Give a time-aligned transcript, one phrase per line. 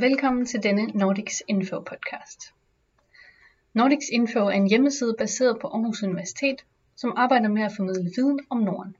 [0.00, 2.54] Velkommen til denne Nordics Info podcast.
[3.74, 6.64] Nordics Info er en hjemmeside baseret på Aarhus Universitet,
[6.96, 8.96] som arbejder med at formidle viden om Norden.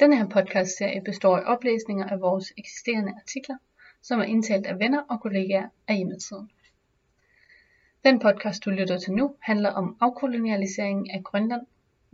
[0.00, 3.56] Denne her podcastserie består af oplæsninger af vores eksisterende artikler,
[4.02, 6.50] som er indtalt af venner og kollegaer af hjemmesiden.
[8.04, 11.62] Den podcast, du lytter til nu, handler om afkolonialiseringen af Grønland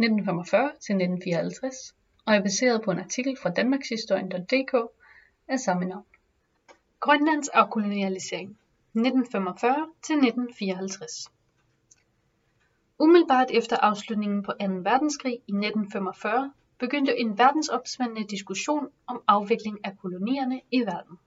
[0.03, 1.95] 1945-1954
[2.27, 4.75] og er baseret på en artikel fra danmarkshistorien.dk
[5.49, 6.05] af samme navn.
[7.01, 8.59] Grønlands afkolonialisering
[8.97, 11.31] 1945-1954
[12.99, 14.57] Umiddelbart efter afslutningen på 2.
[14.67, 21.19] verdenskrig i 1945 begyndte en verdensomspændende diskussion om afvikling af kolonierne i verden.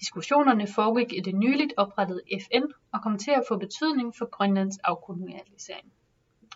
[0.00, 4.78] Diskussionerne foregik i det nyligt oprettede FN og kom til at få betydning for Grønlands
[4.78, 5.92] afkolonialisering.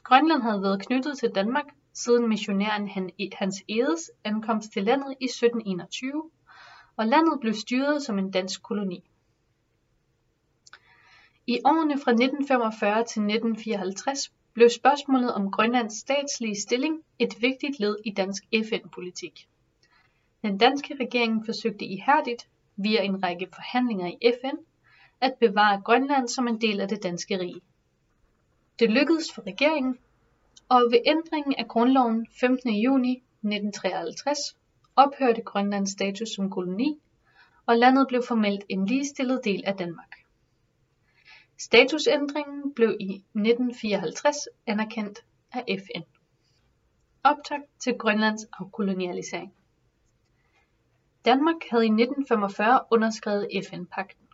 [0.02, 6.30] Grønland havde været knyttet til Danmark siden missionæren Hans Edes ankomst til landet i 1721
[6.96, 9.04] og landet blev styret som en dansk koloni.
[11.46, 17.96] I årene fra 1945 til 1954 blev spørgsmålet om Grønlands statslige stilling et vigtigt led
[18.04, 19.48] i dansk FN-politik.
[20.42, 24.56] Den danske regering forsøgte ihærdigt, via en række forhandlinger i FN,
[25.20, 27.60] at bevare Grønland som en del af det danske rige.
[28.78, 29.98] Det lykkedes for regeringen,
[30.68, 32.70] og ved ændringen af grundloven 15.
[32.70, 34.56] juni 1953
[34.96, 37.00] ophørte Grønlands status som koloni,
[37.66, 40.14] og landet blev formelt en ligestillet del af Danmark.
[41.58, 46.02] Statusændringen blev i 1954 anerkendt af FN.
[47.24, 49.52] Optakt til Grønlands afkolonialisering.
[51.24, 54.26] Danmark havde i 1945 underskrevet FN-pakten.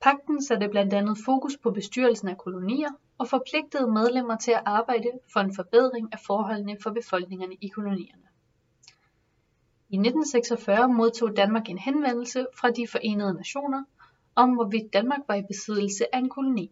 [0.00, 5.10] Pakten satte blandt andet fokus på bestyrelsen af kolonier og forpligtede medlemmer til at arbejde
[5.32, 8.22] for en forbedring af forholdene for befolkningerne i kolonierne.
[9.90, 13.84] I 1946 modtog Danmark en henvendelse fra De Forenede Nationer
[14.34, 16.70] om hvorvidt Danmark var i besiddelse af en koloni.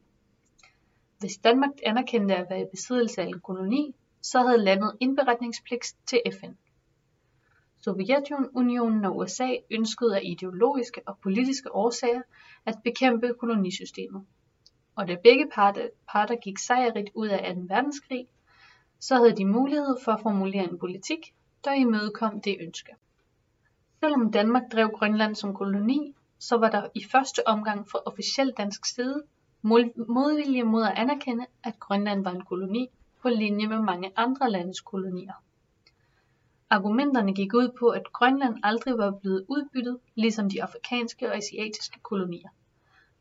[1.18, 6.20] Hvis Danmark anerkendte at være i besiddelse af en koloni, så havde landet indberetningspligt til
[6.32, 6.52] FN.
[7.78, 12.22] Sovjetunionen og USA ønskede af ideologiske og politiske årsager
[12.66, 14.26] at bekæmpe kolonisystemet.
[14.96, 17.60] Og da begge parter, parter gik sejrigt ud af 2.
[17.68, 18.26] verdenskrig,
[19.00, 22.92] så havde de mulighed for at formulere en politik, der imødekom det ønske.
[24.00, 28.84] Selvom Danmark drev Grønland som koloni, så var der i første omgang fra officiel dansk
[28.84, 29.22] side
[30.08, 32.90] modvilje mod at anerkende, at Grønland var en koloni
[33.22, 35.32] på linje med mange andre landes kolonier.
[36.70, 42.00] Argumenterne gik ud på, at Grønland aldrig var blevet udbyttet, ligesom de afrikanske og asiatiske
[42.00, 42.48] kolonier.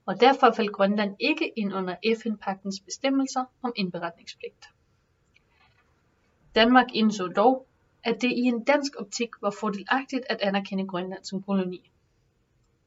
[0.05, 4.69] Og derfor faldt Grønland ikke ind under FN-pagtens bestemmelser om indberetningspligt.
[6.55, 7.67] Danmark indså dog,
[8.05, 11.91] at det i en dansk optik var fordelagtigt at anerkende Grønland som koloni.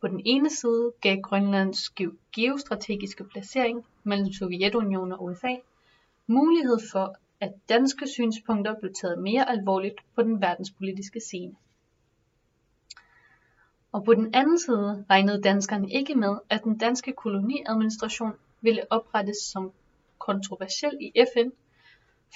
[0.01, 1.91] På den ene side gav Grønlands
[2.35, 5.55] geostrategiske placering mellem Sovjetunionen og USA
[6.27, 11.55] mulighed for, at danske synspunkter blev taget mere alvorligt på den verdenspolitiske scene.
[13.93, 19.37] Og på den anden side regnede danskerne ikke med, at den danske koloniadministration ville oprettes
[19.37, 19.73] som
[20.19, 21.49] kontroversiel i FN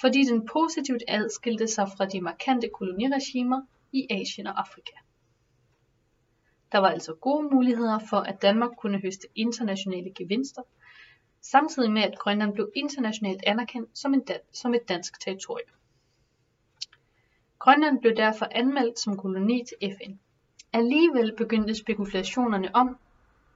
[0.01, 3.61] fordi den positivt adskilte sig fra de markante koloniregimer
[3.91, 4.95] i Asien og Afrika.
[6.71, 10.61] Der var altså gode muligheder for, at Danmark kunne høste internationale gevinster,
[11.41, 15.69] samtidig med at Grønland blev internationalt anerkendt som, en som et dansk territorium.
[17.59, 20.13] Grønland blev derfor anmeldt som koloni til FN.
[20.73, 22.97] Alligevel begyndte spekulationerne om,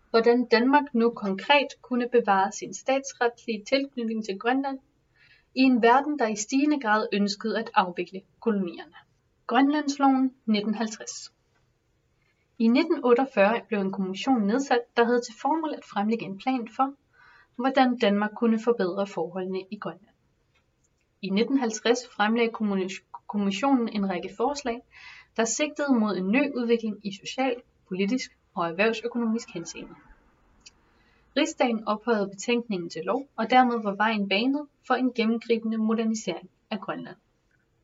[0.10, 4.80] hvordan Danmark nu konkret kunne bevare sin statsretlige tilknytning til Grønland
[5.58, 8.94] i en verden, der i stigende grad ønskede at afvikle kolonierne.
[9.48, 11.34] Grønlandsloven 1950
[12.60, 16.94] I 1948 blev en kommission nedsat, der havde til formål at fremlægge en plan for,
[17.56, 20.16] hvordan Danmark kunne forbedre forholdene i Grønland.
[21.22, 22.52] I 1950 fremlagde
[23.28, 24.82] kommissionen en række forslag,
[25.38, 27.56] der sigtede mod en ny udvikling i social,
[27.88, 29.96] politisk og erhvervsøkonomisk henseende.
[31.38, 36.80] Rigsdagen ophøjede betænkningen til lov, og dermed var vejen banet for en gennemgribende modernisering af
[36.80, 37.16] Grønland.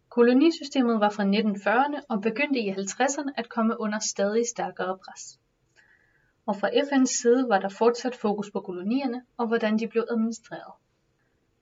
[0.10, 5.40] Kolonisystemet var fra 1940'erne og begyndte i 50'erne at komme under stadig stærkere pres.
[6.46, 10.74] Og fra FN's side var der fortsat fokus på kolonierne og hvordan de blev administreret.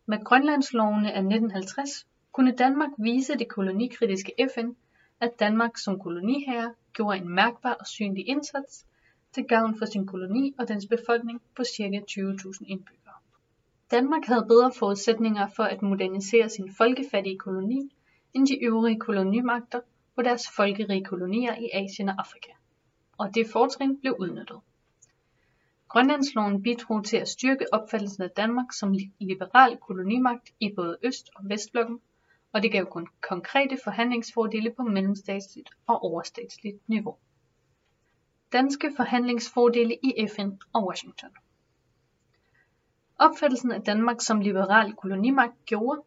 [0.06, 4.70] Med Grønlandslovene af 1950 kunne Danmark vise det kolonikritiske FN,
[5.20, 8.86] at Danmark som koloniherre gjorde en mærkbar og synlig indsats
[9.34, 12.02] til gavn for sin koloni og dens befolkning på ca.
[12.12, 13.16] 20.000 indbyggere.
[13.92, 17.96] Danmark havde bedre forudsætninger for at modernisere sin folkefattige koloni
[18.34, 19.80] end de øvrige kolonimagter
[20.16, 22.52] på deres folkerige kolonier i Asien og Afrika.
[23.18, 24.60] og det fortrin blev udnyttet.
[25.88, 31.50] Grønlandsloven bidrog til at styrke opfattelsen af Danmark som liberal kolonimagt i både Øst- og
[31.50, 32.00] Vestblokken,
[32.54, 37.18] og det gav kun konkrete forhandlingsfordele på mellemstatsligt og overstatsligt niveau.
[38.52, 41.30] Danske forhandlingsfordele i FN og Washington
[43.20, 46.02] Opfattelsen af Danmark som liberal kolonimagt gjorde,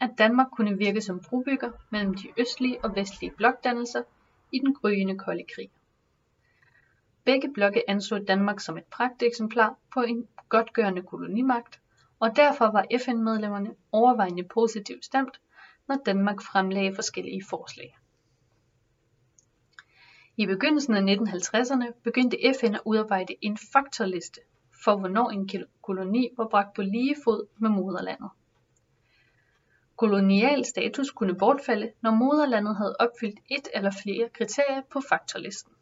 [0.00, 4.02] at Danmark kunne virke som brobygger mellem de østlige og vestlige blokdannelser
[4.52, 5.68] i den gryende kolde krig.
[7.24, 11.80] Begge blokke anså Danmark som et pragteksemplar på en godtgørende kolonimagt,
[12.20, 15.40] og derfor var FN-medlemmerne overvejende positivt stemt,
[15.88, 17.96] når Danmark fremlagde forskellige forslag.
[20.36, 24.40] I begyndelsen af 1950'erne begyndte FN at udarbejde en faktorliste
[24.84, 25.50] for hvornår en
[25.82, 28.30] koloni var bragt på lige fod med moderlandet.
[29.96, 35.72] Kolonial status kunne bortfalde, når moderlandet havde opfyldt et eller flere kriterier på faktorlisten.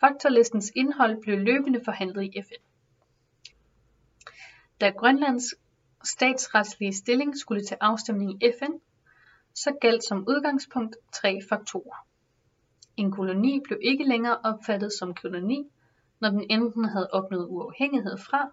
[0.00, 2.62] Faktorlistens indhold blev løbende forhandlet i FN.
[4.80, 5.54] Da Grønlands
[6.04, 8.72] statsretslige stilling skulle til afstemning i FN,
[9.54, 12.07] så galt som udgangspunkt tre faktorer.
[12.98, 15.70] En koloni blev ikke længere opfattet som koloni,
[16.20, 18.50] når den enten havde opnået uafhængighed fra,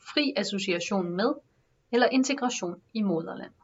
[0.00, 1.34] fri association med
[1.92, 3.56] eller integration i moderlandet.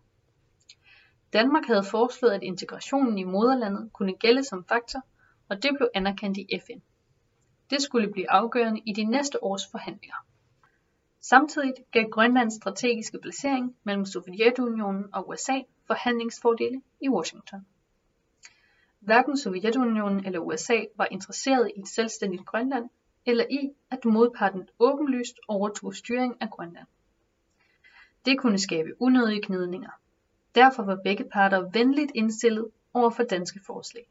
[1.32, 5.00] Danmark havde foreslået, at integrationen i moderlandet kunne gælde som faktor,
[5.48, 6.80] og det blev anerkendt i FN.
[7.70, 10.26] Det skulle blive afgørende i de næste års forhandlinger.
[11.20, 17.66] Samtidig gav Grønlands strategiske placering mellem Sovjetunionen og USA forhandlingsfordele i Washington.
[19.02, 22.90] Hverken Sovjetunionen eller USA var interesseret i et selvstændigt Grønland
[23.26, 26.86] eller i, at modparten åbenlyst overtog styring af Grønland.
[28.24, 29.90] Det kunne skabe unødige gnidninger.
[30.54, 34.08] Derfor var begge parter venligt indstillet over for danske forslag.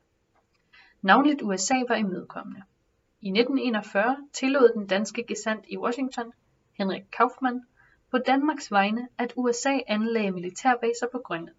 [1.02, 2.64] Navnligt USA var imødekommende.
[3.22, 6.34] I 1941 tillod den danske gesandt i Washington,
[6.78, 7.66] Henrik Kaufmann,
[8.10, 11.56] på Danmarks vegne, at USA anlagde militærbaser på Grønland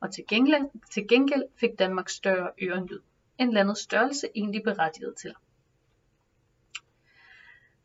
[0.00, 3.00] og til gengæld, til gengæld fik Danmark større ørenlyd,
[3.38, 5.34] end landets størrelse egentlig berettiget til.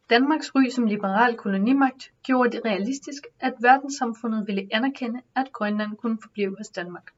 [0.10, 6.18] Danmarks ry som liberal kolonimagt gjorde det realistisk, at verdenssamfundet ville anerkende, at Grønland kunne
[6.22, 7.12] forblive hos Danmark.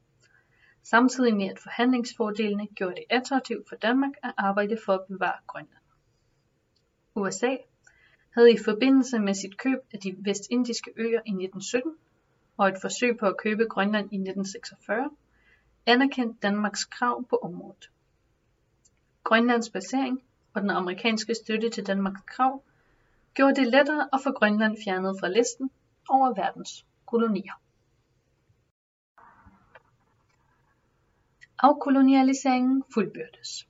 [0.82, 5.82] Samtidig med at forhandlingsfordelene gjorde det attraktivt for Danmark at arbejde for at bevare Grønland.
[7.14, 7.56] USA
[8.30, 11.92] havde i forbindelse med sit køb af de vestindiske øer i 1917
[12.56, 15.10] og et forsøg på at købe Grønland i 1946,
[15.86, 17.90] anerkendte Danmarks krav på området.
[19.24, 20.22] Grønlands basering
[20.54, 22.62] og den amerikanske støtte til Danmarks krav
[23.34, 25.70] gjorde det lettere at få Grønland fjernet fra listen
[26.08, 27.52] over verdens kolonier.
[31.58, 33.68] Afkolonialiseringen fuldbyrdes.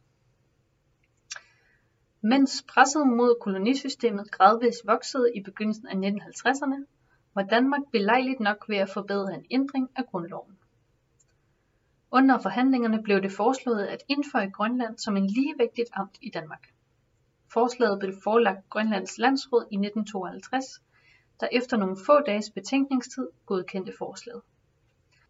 [2.21, 6.96] Mens presset mod kolonisystemet gradvist voksede i begyndelsen af 1950'erne,
[7.37, 10.57] var Danmark belejligt nok ved at forbedre en ændring af grundloven.
[12.11, 16.69] Under forhandlingerne blev det foreslået at indføje Grønland som en ligevægtigt amt i Danmark.
[17.53, 20.65] Forslaget blev forelagt Grønlands landsråd i 1952,
[21.41, 24.43] der efter nogle få dages betænkningstid godkendte forslaget.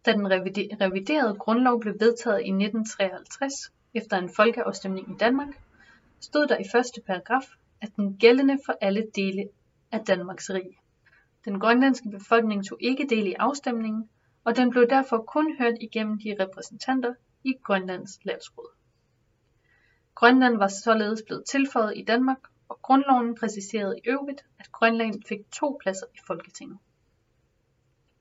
[0.05, 0.31] Da den
[0.81, 3.53] reviderede grundlov blev vedtaget i 1953
[3.93, 5.61] efter en folkeafstemning i Danmark,
[6.19, 7.45] stod der i første paragraf,
[7.81, 9.49] at den gældende for alle dele
[9.91, 10.77] af Danmarks rige.
[11.47, 14.09] Den grønlandske befolkning tog ikke del i afstemningen,
[14.43, 17.13] og den blev derfor kun hørt igennem de repræsentanter
[17.43, 18.71] i Grønlands landsråd.
[20.15, 22.37] Grønland var således blevet tilføjet i Danmark,
[22.69, 26.77] og grundloven præciserede i øvrigt, at Grønland fik to pladser i Folketinget.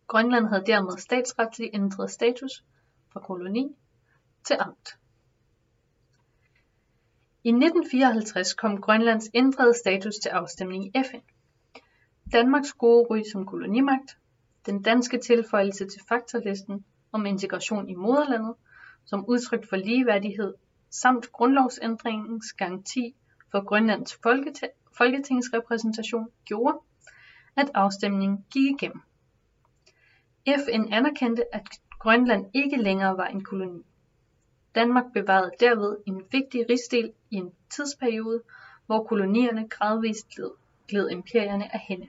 [0.06, 2.64] Grønland havde dermed statsretligt ændret status
[3.12, 3.76] fra koloni
[4.44, 4.88] til amt.
[7.44, 11.35] I 1954 kom Grønlands ændrede status til afstemning i FN.
[12.32, 14.18] Danmarks gode ry som kolonimagt,
[14.66, 18.54] den danske tilføjelse til faktorlisten om integration i moderlandet
[19.04, 20.54] som udtryk for ligeværdighed
[20.90, 23.14] samt grundlovsændringens garanti
[23.50, 24.18] for Grønlands
[24.96, 26.78] folketingsrepræsentation gjorde,
[27.56, 29.00] at afstemningen gik igennem.
[30.46, 31.66] FN anerkendte, at
[31.98, 33.82] Grønland ikke længere var en koloni.
[34.74, 38.42] Danmark bevarede derved en vigtig rigsdel i en tidsperiode,
[38.86, 40.50] hvor kolonierne gradvist gled,
[40.88, 42.08] gled imperierne af hende.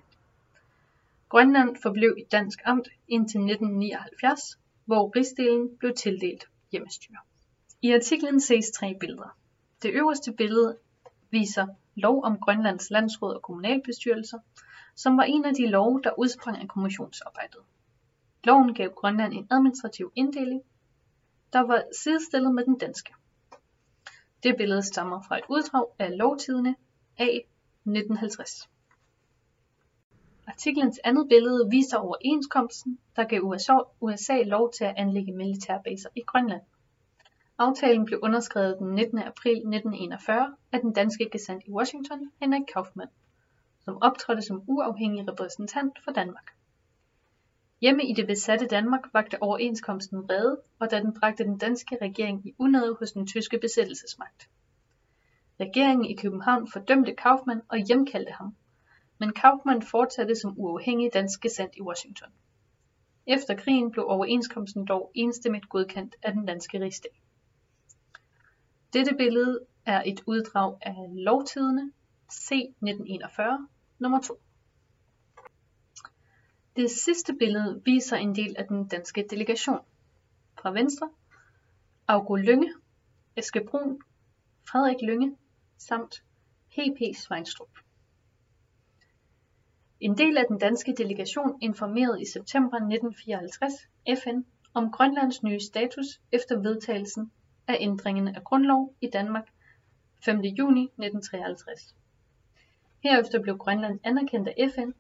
[1.30, 7.18] Grønland forblev et dansk amt indtil 1979, hvor rigsdelen blev tildelt hjemmestyre.
[7.82, 9.38] I artiklen ses tre billeder.
[9.82, 10.78] Det øverste billede
[11.32, 14.40] viser lov om Grønlands landsråd og kommunalbestyrelser,
[14.96, 17.62] som var en af de love, der udsprang af kommissionsarbejdet.
[18.44, 20.62] Loven gav Grønland en administrativ inddeling,
[21.54, 23.14] der var sidestillet med den danske.
[24.44, 26.76] Det billede stammer fra et uddrag af Lovtidene
[27.18, 28.70] A 1950.
[30.48, 36.22] Artiklens andet billede viser overenskomsten, der gav USA, USA lov til at anlægge militærbaser i
[36.22, 36.62] Grønland.
[37.58, 39.20] Aftalen blev underskrevet den 19.
[39.20, 43.10] april 1941 af den danske gesandt i Washington, Henrik Kaufmann,
[43.86, 46.52] som optrådte som uafhængig repræsentant for Danmark.
[47.82, 52.48] Hjemme i det besatte Danmark vagte overenskomsten vrede, og da den bragte den danske regering
[52.48, 54.50] i unåde hos den tyske besættelsesmagt.
[55.60, 58.56] Regeringen i København fordømte Kaufmann og hjemkaldte ham,
[59.20, 62.30] men Kaufmann fortsatte som uafhængig dansk gesandt i Washington.
[63.28, 67.22] Efter krigen blev overenskomsten dog enstemmigt godkendt af den danske rigsdag.
[68.94, 71.92] Dette billede er et uddrag af Lovtidene
[72.32, 73.68] C 1941
[74.00, 74.42] nummer 2.
[76.76, 79.80] Det sidste billede viser en del af den danske delegation.
[80.62, 81.10] Fra venstre
[82.08, 82.74] August Lynge,
[83.36, 84.02] Eske Brun,
[84.70, 85.38] Frederik Lynge
[85.78, 86.24] samt
[86.70, 87.16] P.P.
[87.16, 87.70] Sveinstrup.
[90.00, 93.74] En del af den danske delegation informerede i september 1954
[94.24, 94.42] FN
[94.74, 97.32] om Grønlands nye status efter vedtagelsen
[97.68, 99.48] af ændringen af grundlov i Danmark
[100.26, 100.40] 5.
[100.40, 101.96] juni 1953.
[103.04, 104.92] Herefter blev Grønland anerkendt af FN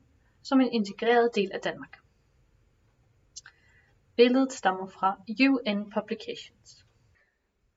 [0.44, 1.98] som en integreret del af Danmark.
[4.16, 6.86] Billedet stammer fra UN Publications.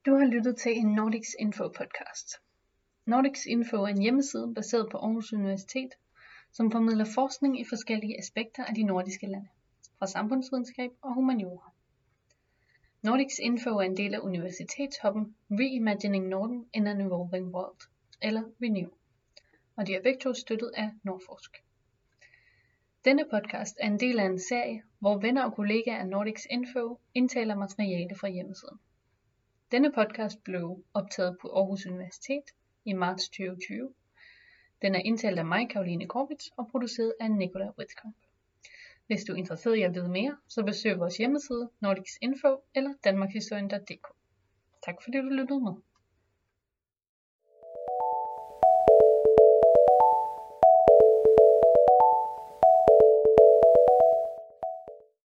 [0.06, 2.28] Du har lyttet til en Nordics Info podcast.
[3.06, 5.90] Nordics Info er en hjemmeside baseret på Aarhus Universitet,
[6.52, 9.48] som formidler forskning i forskellige aspekter af de nordiske lande,
[9.98, 11.70] fra samfundsvidenskab og humaniora.
[13.02, 17.80] Nordics Info er en del af universitetshubben Reimagining Norden in an Evolving World,
[18.22, 18.90] eller Renew,
[19.76, 21.62] og de er begge to støttet af Nordforsk.
[23.04, 26.98] Denne podcast er en del af en serie, hvor venner og kollegaer af Nordics Info
[27.14, 28.78] indtaler materiale fra hjemmesiden.
[29.72, 32.44] Denne podcast blev optaget på Aarhus Universitet
[32.84, 33.94] i marts 2020.
[34.82, 38.16] Den er indtalt af mig, Karoline Korbitz, og produceret af Nicola Witzkamp.
[39.06, 42.94] Hvis du er interesseret i at vide mere, så besøg vores hjemmeside Nordics Info eller
[43.04, 44.06] danmarkshistorien.dk.
[44.84, 45.72] Tak fordi du lyttede med.